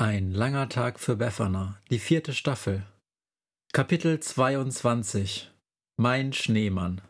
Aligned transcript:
Ein 0.00 0.30
langer 0.30 0.68
Tag 0.68 1.00
für 1.00 1.16
Befana, 1.16 1.80
die 1.90 1.98
vierte 1.98 2.32
Staffel. 2.32 2.84
Kapitel 3.72 4.20
22 4.20 5.50
Mein 5.96 6.32
Schneemann. 6.32 7.00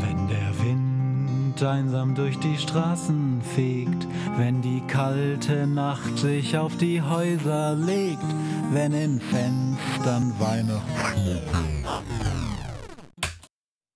Wenn 0.00 0.26
der 0.26 0.58
Wind 0.58 1.62
einsam 1.62 2.16
durch 2.16 2.36
die 2.40 2.58
Straßen 2.58 3.40
fegt, 3.54 4.08
wenn 4.36 4.60
die 4.60 4.82
kalte 4.88 5.68
Nacht 5.68 6.18
sich 6.18 6.58
auf 6.58 6.76
die 6.78 7.00
Häuser 7.00 7.76
legt, 7.76 8.26
wenn 8.72 8.92
in 8.92 9.20
Fenstern 9.20 10.34
Weihnachten. 10.40 12.33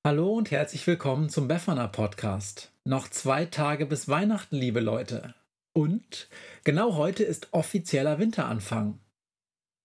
Hallo 0.08 0.32
und 0.32 0.50
herzlich 0.50 0.86
willkommen 0.86 1.28
zum 1.28 1.48
Befana 1.48 1.86
Podcast. 1.86 2.72
Noch 2.86 3.08
zwei 3.10 3.44
Tage 3.44 3.84
bis 3.84 4.08
Weihnachten, 4.08 4.56
liebe 4.56 4.80
Leute. 4.80 5.34
Und 5.74 6.28
genau 6.64 6.96
heute 6.96 7.24
ist 7.24 7.48
offizieller 7.52 8.18
Winteranfang. 8.18 9.00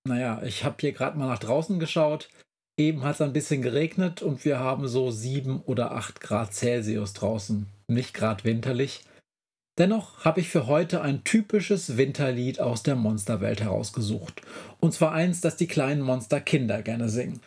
Naja, 0.07 0.41
ich 0.43 0.63
habe 0.63 0.77
hier 0.79 0.93
gerade 0.93 1.17
mal 1.17 1.27
nach 1.27 1.39
draußen 1.39 1.77
geschaut. 1.77 2.29
Eben 2.79 3.03
hat 3.03 3.15
es 3.15 3.21
ein 3.21 3.33
bisschen 3.33 3.61
geregnet 3.61 4.21
und 4.21 4.45
wir 4.45 4.59
haben 4.59 4.87
so 4.87 5.11
7 5.11 5.59
oder 5.63 5.91
8 5.91 6.21
Grad 6.21 6.53
Celsius 6.53 7.11
draußen. 7.11 7.67
Nicht 7.89 8.13
gerade 8.13 8.45
winterlich. 8.45 9.03
Dennoch 9.77 10.23
habe 10.23 10.39
ich 10.39 10.47
für 10.47 10.67
heute 10.67 11.01
ein 11.01 11.25
typisches 11.25 11.97
Winterlied 11.97 12.61
aus 12.61 12.81
der 12.81 12.95
Monsterwelt 12.95 13.59
herausgesucht. 13.59 14.41
Und 14.79 14.93
zwar 14.93 15.11
eins, 15.11 15.41
das 15.41 15.57
die 15.57 15.67
kleinen 15.67 16.01
Monster 16.01 16.39
Kinder 16.39 16.81
gerne 16.81 17.09
singen. 17.09 17.41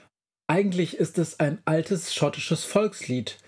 Eigentlich 0.49 0.97
ist 0.97 1.19
es 1.19 1.41
ein 1.41 1.59
altes 1.65 2.15
schottisches 2.15 2.65
Volkslied, 2.65 3.39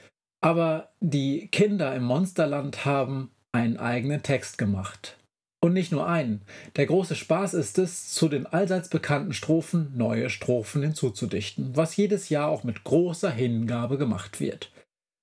aber 0.40 0.90
die 1.00 1.48
Kinder 1.48 1.94
im 1.94 2.04
Monsterland 2.04 2.84
haben 2.84 3.30
einen 3.52 3.76
eigenen 3.76 4.22
Text 4.22 4.58
gemacht. 4.58 5.16
Und 5.60 5.72
nicht 5.72 5.90
nur 5.90 6.06
einen. 6.06 6.42
Der 6.76 6.86
große 6.86 7.16
Spaß 7.16 7.54
ist 7.54 7.78
es, 7.78 8.10
zu 8.12 8.28
den 8.28 8.46
allseits 8.46 8.88
bekannten 8.88 9.32
Strophen 9.32 9.92
neue 9.96 10.30
Strophen 10.30 10.82
hinzuzudichten, 10.82 11.76
was 11.76 11.96
jedes 11.96 12.28
Jahr 12.28 12.48
auch 12.48 12.62
mit 12.62 12.84
großer 12.84 13.30
Hingabe 13.30 13.98
gemacht 13.98 14.38
wird. 14.38 14.70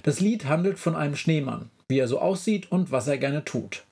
Das 0.03 0.19
Lied 0.19 0.45
handelt 0.45 0.77
von 0.77 0.95
einem 0.95 1.15
Schneemann, 1.15 1.71
wie 1.87 1.99
er 1.99 2.09
so 2.09 2.19
aussieht 2.19 2.71
und 2.71 2.91
was 2.91 3.07
er 3.07 3.17
gerne 3.17 3.45
tut. 3.45 3.85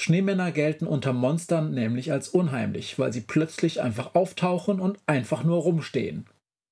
Schneemänner 0.00 0.52
gelten 0.52 0.86
unter 0.86 1.12
Monstern 1.12 1.72
nämlich 1.72 2.12
als 2.12 2.28
unheimlich, 2.28 2.98
weil 2.98 3.12
sie 3.12 3.20
plötzlich 3.20 3.82
einfach 3.82 4.14
auftauchen 4.14 4.80
und 4.80 4.98
einfach 5.06 5.44
nur 5.44 5.58
rumstehen. 5.58 6.26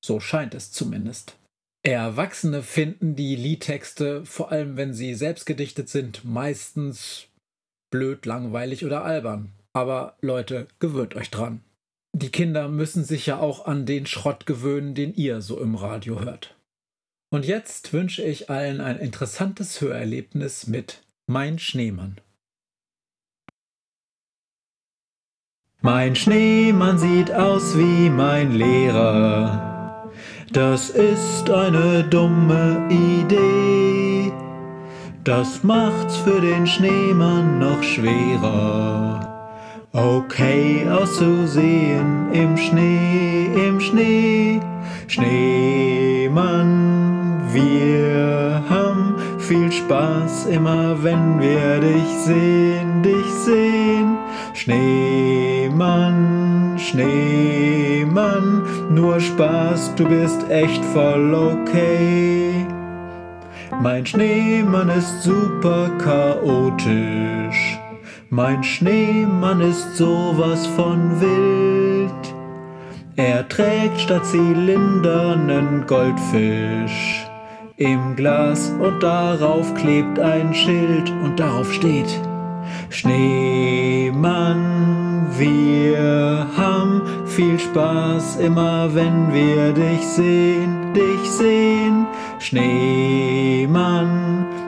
So 0.09 0.21
scheint 0.21 0.55
es 0.55 0.73
zumindest. 0.73 1.37
Erwachsene 1.83 2.63
finden 2.63 3.15
die 3.15 3.37
Liedtexte, 3.37 4.25
vor 4.25 4.51
allem 4.51 4.79
wenn 4.79 4.95
sie 4.95 5.15
selbst 5.15 5.45
gedichtet 5.45 5.91
sind, 5.91 6.25
meistens 6.25 7.27
blöd, 7.91 8.25
langweilig 8.25 8.87
oder 8.87 9.05
albern. 9.05 9.53
Aber 9.75 10.17
Leute, 10.23 10.67
gewöhnt 10.79 11.15
euch 11.15 11.31
dran. 11.31 11.61
Die 12.17 12.31
Kinder 12.31 12.69
müssen 12.69 13.05
sich 13.05 13.27
ja 13.27 13.39
auch 13.39 13.67
an 13.67 13.85
den 13.85 14.07
Schrott 14.07 14.47
gewöhnen, 14.47 14.95
den 14.95 15.15
ihr 15.15 15.43
so 15.43 15.61
im 15.61 15.75
Radio 15.75 16.21
hört. 16.21 16.57
Und 17.31 17.45
jetzt 17.45 17.93
wünsche 17.93 18.23
ich 18.23 18.49
allen 18.49 18.81
ein 18.81 18.99
interessantes 18.99 19.79
Hörerlebnis 19.83 20.67
mit 20.69 21.03
Mein 21.27 21.59
Schneemann. 21.59 22.17
Mein 25.83 26.17
Schneemann 26.17 26.99
sieht 26.99 27.31
aus 27.31 27.77
wie 27.77 28.09
mein 28.09 28.53
Lehrer. 28.53 29.78
Das 30.53 30.89
ist 30.89 31.51
eine 31.51 32.05
dumme 32.05 32.89
Idee. 32.89 34.33
Das 35.23 35.63
macht's 35.63 36.17
für 36.17 36.41
den 36.41 36.67
Schneemann 36.67 37.59
noch 37.59 37.83
schwerer. 37.83 39.29
Okay 39.93 40.87
auszusehen 40.91 42.33
im 42.33 42.57
Schnee, 42.57 43.51
im 43.55 43.79
Schnee. 43.79 44.61
Schneemann, 45.07 46.63
wir 47.53 48.63
haben 48.71 49.17
viel 49.39 49.71
Spaß 49.71 50.47
immer, 50.47 51.03
wenn 51.03 51.41
wir 51.41 51.81
dich 51.81 52.09
sehen, 52.25 53.03
dich 53.03 53.31
sehen. 53.45 54.17
Schneemann, 54.55 56.09
Schneemann, 56.79 58.63
nur 58.91 59.21
Spaß, 59.21 59.95
du 59.97 60.05
bist 60.09 60.51
echt 60.51 60.85
voll 60.87 61.35
okay. 61.35 62.67
Mein 63.81 64.07
Schneemann 64.07 64.89
ist 64.89 65.23
super 65.23 65.91
chaotisch. 65.99 67.79
Mein 68.31 68.63
Schneemann 68.63 69.61
ist 69.61 69.97
sowas 69.97 70.67
von 70.67 71.21
wild. 71.21 72.35
Er 73.17 73.49
trägt 73.49 74.01
statt 74.01 74.25
Zylinder 74.27 75.37
nen 75.37 75.87
Goldfisch 75.87 77.27
im 77.77 78.17
Glas 78.17 78.73
und 78.81 79.03
darauf 79.03 79.75
klebt 79.75 80.19
ein 80.19 80.53
Schild 80.53 81.11
und 81.23 81.39
darauf 81.39 81.73
steht 81.73 82.21
Schneemann, 82.91 84.59
wir 85.37 86.47
haben 86.57 87.03
viel 87.39 87.59
Spaß 87.61 88.37
immer, 88.41 88.93
wenn 88.97 89.33
wir 89.33 89.73
dich 89.73 90.05
sehen, 90.05 90.93
dich 90.93 91.31
sehen. 91.31 92.05
Schneemann, 92.41 94.05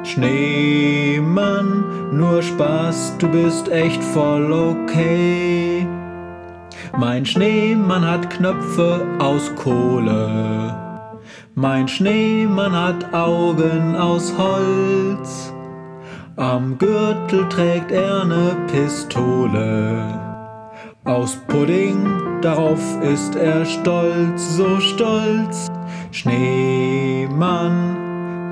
Schneemann, 0.04 1.84
nur 2.12 2.40
Spaß, 2.40 3.16
du 3.18 3.26
bist 3.26 3.68
echt 3.72 4.00
voll 4.04 4.52
okay. 4.52 5.84
Mein 6.96 7.26
Schneemann 7.26 8.08
hat 8.08 8.30
Knöpfe 8.30 9.04
aus 9.18 9.52
Kohle. 9.56 10.72
Mein 11.56 11.88
Schneemann 11.88 12.72
hat 12.72 13.12
Augen 13.12 13.96
aus 13.96 14.32
Holz. 14.38 15.52
Am 16.36 16.78
Gürtel 16.78 17.48
trägt 17.48 17.90
er 17.90 18.24
ne 18.24 18.56
Pistole. 18.70 20.04
Aus 21.02 21.34
Pudding, 21.48 22.29
darauf 22.42 22.80
ist 23.02 23.36
er 23.36 23.64
stolz, 23.64 24.56
so 24.56 24.80
stolz. 24.80 25.70
Schneemann, 26.12 27.96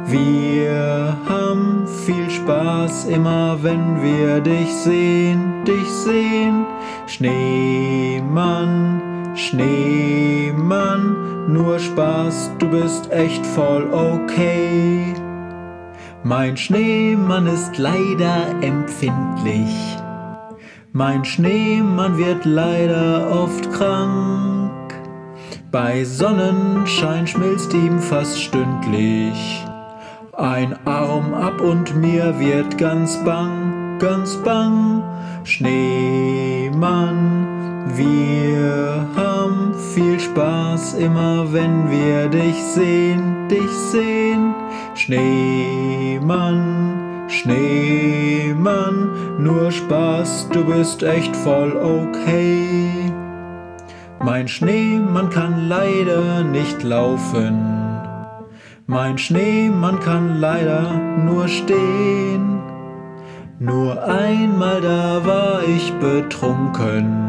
wir 0.06 1.16
haben 1.28 1.86
viel 2.06 2.30
Spaß 2.30 3.06
immer, 3.06 3.58
wenn 3.62 4.02
wir 4.02 4.40
dich 4.40 4.72
sehen, 4.74 5.64
dich 5.66 5.88
sehen. 5.90 6.66
Schneemann, 7.06 9.02
Schneemann, 9.34 11.16
nur 11.52 11.78
Spaß, 11.78 12.52
du 12.58 12.68
bist 12.68 13.10
echt 13.12 13.44
voll 13.46 13.86
okay. 13.92 15.14
Mein 16.22 16.56
Schneemann 16.56 17.46
ist 17.46 17.78
leider 17.78 18.46
empfindlich. 18.60 19.97
Mein 20.92 21.24
Schneemann 21.24 22.16
wird 22.16 22.46
leider 22.46 23.30
oft 23.30 23.70
krank. 23.72 24.94
Bei 25.70 26.02
Sonnenschein 26.02 27.26
schmilzt 27.26 27.74
ihm 27.74 27.98
fast 27.98 28.40
stündlich. 28.40 29.66
Ein 30.32 30.74
Arm 30.86 31.34
ab 31.34 31.60
und 31.60 31.94
mir 31.96 32.40
wird 32.40 32.78
ganz 32.78 33.22
bang, 33.22 33.98
ganz 33.98 34.36
bang. 34.36 35.02
Schneemann, 35.44 37.08
wir 37.94 39.06
haben 39.14 39.74
viel 39.94 40.18
Spaß 40.18 40.94
immer, 40.94 41.52
wenn 41.52 41.90
wir 41.90 42.28
dich 42.28 42.56
sehen, 42.62 43.46
dich 43.48 43.70
sehen. 43.70 44.54
Schneemann, 44.94 46.87
Schneemann, 47.38 49.10
nur 49.38 49.70
Spaß, 49.70 50.48
du 50.50 50.64
bist 50.64 51.04
echt 51.04 51.36
voll 51.36 51.72
okay. 51.76 53.12
Mein 54.20 54.48
Schneemann 54.48 55.30
kann 55.30 55.68
leider 55.68 56.42
nicht 56.42 56.82
laufen. 56.82 57.62
Mein 58.86 59.18
Schneemann 59.18 60.00
kann 60.00 60.40
leider 60.40 60.94
nur 61.24 61.46
stehen. 61.46 62.60
Nur 63.60 64.02
einmal 64.02 64.80
da 64.80 65.24
war 65.24 65.62
ich 65.62 65.92
betrunken. 66.00 67.28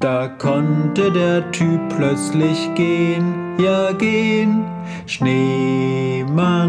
Da 0.00 0.26
konnte 0.26 1.12
der 1.12 1.52
Typ 1.52 1.80
plötzlich 1.96 2.74
gehen, 2.74 3.54
ja 3.58 3.92
gehen. 3.92 4.64
Schneemann, 5.06 6.66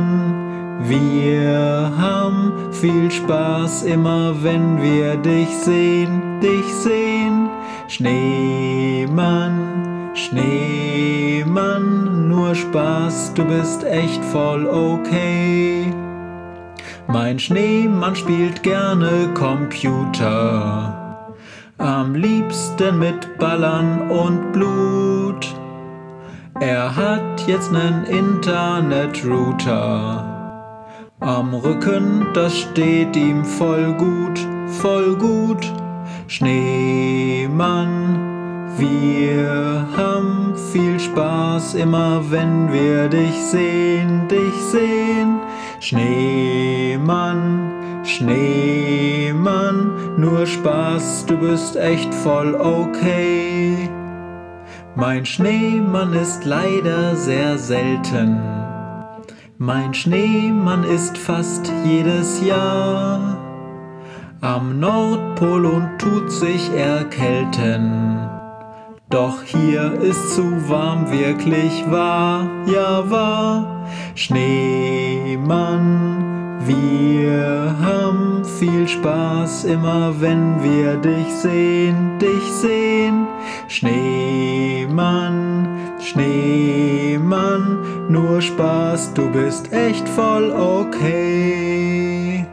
wir 0.79 1.91
haben 1.97 2.51
viel 2.71 3.09
Spaß 3.09 3.83
immer, 3.83 4.43
wenn 4.43 4.81
wir 4.81 5.15
dich 5.17 5.49
sehen, 5.49 6.39
dich 6.41 6.65
sehen. 6.73 7.49
Schneemann, 7.87 10.11
Schneemann, 10.13 12.27
nur 12.27 12.53
Spaß, 12.53 13.33
du 13.33 13.45
bist 13.45 13.83
echt 13.85 14.23
voll 14.25 14.67
okay. 14.67 15.91
Mein 17.07 17.39
Schneemann 17.39 18.15
spielt 18.15 18.61
gerne 18.61 19.29
Computer, 19.33 21.33
am 21.77 22.13
liebsten 22.13 22.99
mit 22.99 23.39
Ballern 23.39 24.11
und 24.11 24.51
Blut. 24.51 25.47
Er 26.59 26.95
hat 26.95 27.47
jetzt 27.47 27.71
nen 27.71 28.03
Internetrouter 28.05 30.36
am 31.19 31.53
Rücken, 31.53 32.27
das 32.33 32.57
steht 32.57 33.15
ihm 33.15 33.43
voll 33.43 33.93
gut, 33.93 34.39
voll 34.81 35.15
gut. 35.15 35.65
Schneemann, 36.27 37.87
wir 38.77 39.87
haben 39.95 40.53
viel 40.71 40.99
Spaß 40.99 41.73
immer, 41.75 42.21
wenn 42.29 42.71
wir 42.71 43.09
dich 43.09 43.33
sehen, 43.33 44.27
dich 44.27 44.53
sehen. 44.71 45.39
Schneemann, 45.79 47.71
Schneemann, 48.03 49.91
nur 50.17 50.45
Spaß, 50.45 51.25
du 51.25 51.37
bist 51.37 51.75
echt 51.77 52.13
voll 52.13 52.53
okay. 52.55 53.89
Mein 54.95 55.25
Schneemann 55.25 56.13
ist 56.13 56.45
leider 56.45 57.15
sehr 57.15 57.57
selten. 57.57 58.56
Mein 59.59 59.91
Schneemann 59.95 60.83
ist 60.83 61.17
fast 61.17 61.73
jedes 61.83 62.45
Jahr 62.45 63.39
am 64.39 64.79
Nordpol 64.79 65.65
und 65.65 65.97
tut 65.97 66.31
sich 66.31 66.69
erkälten. 66.75 68.29
Doch 69.09 69.41
hier 69.41 69.93
ist 69.93 70.35
zu 70.35 70.69
warm, 70.69 71.11
wirklich 71.11 71.89
wahr, 71.89 72.47
ja 72.67 73.09
wahr. 73.09 73.87
Schneemann, 74.13 75.47
wir 76.67 77.75
haben 77.81 78.45
viel 78.59 78.87
Spaß 78.87 79.63
immer, 79.63 80.21
wenn 80.21 80.61
wir 80.61 80.97
dich 80.97 81.33
sehen, 81.33 82.19
dich 82.19 82.43
sehen. 82.51 83.25
Schneemann, 83.67 85.36
nur 88.09 88.41
Spaß, 88.41 89.13
du 89.13 89.31
bist 89.31 89.71
echt 89.73 90.07
voll 90.07 90.51
okay. 90.51 92.45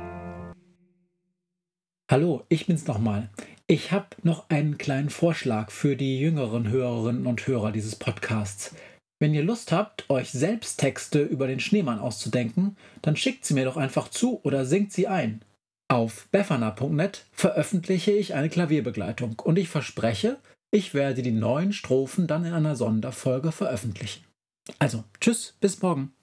Hallo, 2.11 2.45
ich 2.49 2.67
bin's 2.67 2.87
nochmal. 2.87 3.31
Ich 3.67 3.93
habe 3.93 4.09
noch 4.23 4.51
einen 4.51 4.79
kleinen 4.79 5.11
Vorschlag 5.11 5.71
für 5.71 5.97
die 5.97 6.19
jüngeren 6.19 6.69
Hörerinnen 6.69 7.27
und 7.27 7.47
Hörer 7.47 7.73
dieses 7.73 7.97
Podcasts. 7.97 8.75
Wenn 9.21 9.33
ihr 9.33 9.43
Lust 9.43 9.73
habt, 9.73 10.11
euch 10.11 10.31
selbst 10.31 10.79
Texte 10.81 11.23
über 11.23 11.47
den 11.47 11.61
Schneemann 11.61 11.99
auszudenken, 11.99 12.77
dann 13.01 13.17
schickt 13.17 13.45
sie 13.45 13.55
mir 13.55 13.65
doch 13.65 13.77
einfach 13.77 14.09
zu 14.09 14.41
oder 14.43 14.67
singt 14.67 14.93
sie 14.93 15.07
ein. 15.07 15.43
Auf 15.89 16.29
befana.net 16.31 17.27
veröffentliche 17.33 18.13
ich 18.13 18.35
eine 18.35 18.49
Klavierbegleitung 18.49 19.39
und 19.43 19.59
ich 19.59 19.69
verspreche, 19.69 20.39
ich 20.71 20.93
werde 20.95 21.23
die 21.23 21.31
neuen 21.31 21.73
Strophen 21.73 22.27
dann 22.27 22.45
in 22.45 22.53
einer 22.53 22.75
Sonderfolge 22.75 23.53
veröffentlichen. 23.53 24.25
Also, 24.79 25.05
tschüss, 25.21 25.57
bis 25.61 25.83
morgen. 25.83 26.14